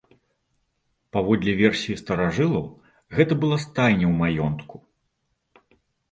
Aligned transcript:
Паводле 1.17 1.51
версіі 1.59 1.97
старажылаў, 2.03 2.63
гэта 3.17 3.33
была 3.43 3.57
стайня 3.65 4.07
ў 4.09 4.13
маёнтку. 4.23 4.75